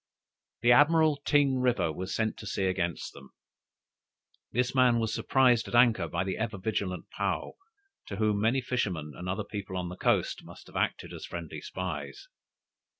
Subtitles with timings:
[0.61, 3.35] The Admiral Ting River was sent to sea against them.
[4.51, 7.51] This man was surprised at anchor by the ever vigilant Paou,
[8.07, 11.61] to whom many fishermen and other people on the coast, must have acted as friendly
[11.61, 12.29] spies.